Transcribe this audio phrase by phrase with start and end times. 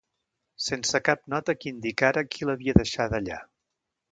[0.67, 3.39] Sense cap nota que indicara qui l'havia deixada allà.